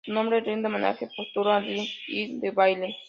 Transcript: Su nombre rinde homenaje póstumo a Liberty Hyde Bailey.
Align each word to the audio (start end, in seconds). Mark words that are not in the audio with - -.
Su 0.03 0.13
nombre 0.13 0.39
rinde 0.41 0.67
homenaje 0.67 1.07
póstumo 1.15 1.51
a 1.51 1.59
Liberty 1.59 1.85
Hyde 2.07 2.49
Bailey. 2.49 2.95